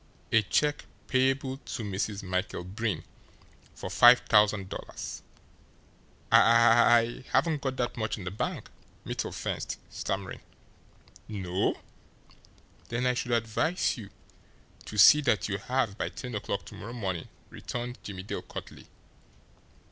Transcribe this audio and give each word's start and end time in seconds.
"A 0.31 0.41
check 0.41 0.85
payable 1.05 1.57
to 1.57 1.83
Mrs. 1.83 2.23
Michael 2.23 2.63
Breen 2.63 3.03
for 3.75 3.91
five 3.91 4.21
thousand 4.21 4.67
dollars." 4.67 5.21
"I 6.31 7.21
I 7.21 7.23
haven't 7.33 7.61
got 7.61 7.75
that 7.77 7.95
much 7.97 8.17
in 8.17 8.23
the 8.23 8.31
bank," 8.31 8.71
Mittel 9.05 9.31
fenced, 9.31 9.77
stammering. 9.91 10.41
"No? 11.27 11.79
Then 12.89 13.05
I 13.05 13.13
should 13.13 13.33
advise 13.33 13.95
you 13.95 14.09
to 14.85 14.97
see 14.97 15.21
that 15.21 15.47
you 15.47 15.59
have 15.59 15.99
by 15.99 16.09
ten 16.09 16.33
o'clock 16.33 16.65
to 16.65 16.73
morrow 16.73 16.93
morning!" 16.93 17.27
returned 17.51 17.99
Jimmie 18.01 18.23
Dale 18.23 18.41
curtly. 18.41 18.87